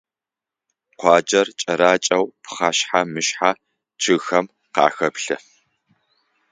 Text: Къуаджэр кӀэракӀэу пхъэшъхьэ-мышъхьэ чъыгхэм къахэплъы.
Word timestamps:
Къуаджэр 0.99 1.47
кӀэракӀэу 1.59 2.25
пхъэшъхьэ-мышъхьэ 2.43 3.51
чъыгхэм 4.01 4.45
къахэплъы. 4.73 5.37